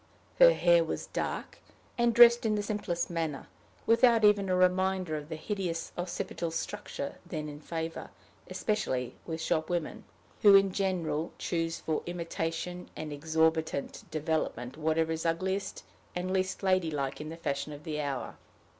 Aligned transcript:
Her 0.39 0.53
hair 0.53 0.83
was 0.83 1.05
dark, 1.05 1.59
and 1.95 2.11
dressed 2.11 2.43
in 2.43 2.55
the 2.55 2.63
simplest 2.63 3.11
manner, 3.11 3.45
without 3.85 4.25
even 4.25 4.49
a 4.49 4.55
reminder 4.55 5.15
of 5.15 5.29
the 5.29 5.35
hideous 5.35 5.91
occipital 5.95 6.49
structure 6.49 7.17
then 7.23 7.47
in 7.47 7.59
favor 7.59 8.09
especially 8.49 9.13
with 9.27 9.39
shop 9.39 9.69
women, 9.69 10.03
who 10.41 10.55
in 10.55 10.71
general 10.71 11.33
choose 11.37 11.79
for 11.81 12.01
imitation 12.07 12.89
and 12.95 13.13
exorbitant 13.13 14.05
development 14.09 14.75
whatever 14.75 15.11
is 15.11 15.23
ugliest 15.23 15.83
and 16.15 16.33
least 16.33 16.63
lady 16.63 16.89
like 16.89 17.21
in 17.21 17.29
the 17.29 17.37
fashion 17.37 17.71
of 17.71 17.83
the 17.83 18.01
hour. 18.01 18.37